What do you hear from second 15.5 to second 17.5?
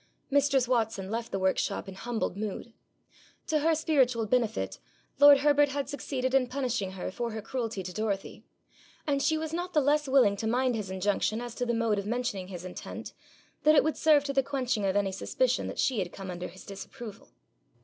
that she had come under his disapproval.